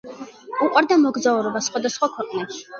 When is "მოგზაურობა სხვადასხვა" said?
1.03-2.13